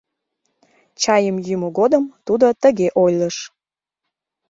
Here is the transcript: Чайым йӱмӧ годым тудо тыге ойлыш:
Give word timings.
Чайым 1.01 1.37
йӱмӧ 1.47 1.69
годым 1.79 2.03
тудо 2.25 2.47
тыге 2.61 2.87
ойлыш: 3.03 3.37